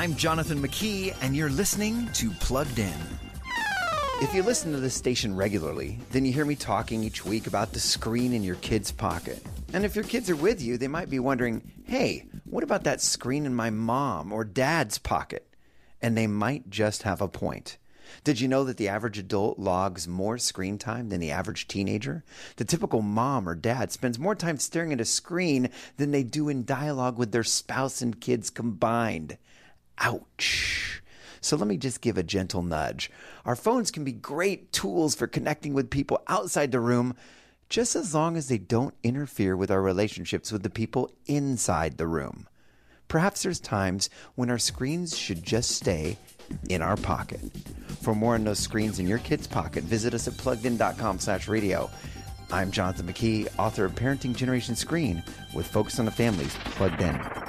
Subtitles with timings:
[0.00, 2.98] I'm Jonathan McKee, and you're listening to Plugged In.
[4.22, 7.74] If you listen to this station regularly, then you hear me talking each week about
[7.74, 9.44] the screen in your kid's pocket.
[9.74, 13.02] And if your kids are with you, they might be wondering, hey, what about that
[13.02, 15.46] screen in my mom or dad's pocket?
[16.00, 17.76] And they might just have a point.
[18.24, 22.24] Did you know that the average adult logs more screen time than the average teenager?
[22.56, 26.48] The typical mom or dad spends more time staring at a screen than they do
[26.48, 29.36] in dialogue with their spouse and kids combined.
[30.00, 31.02] Ouch.
[31.40, 33.10] So let me just give a gentle nudge.
[33.44, 37.14] Our phones can be great tools for connecting with people outside the room,
[37.68, 42.06] just as long as they don't interfere with our relationships with the people inside the
[42.06, 42.46] room.
[43.08, 46.16] Perhaps there's times when our screens should just stay
[46.68, 47.40] in our pocket.
[48.02, 51.90] For more on those screens in your kid's pocket, visit us at pluggedin.com slash radio.
[52.52, 55.22] I'm Jonathan McKee, author of Parenting Generation Screen
[55.54, 57.39] with Focus on the Family's Plugged In.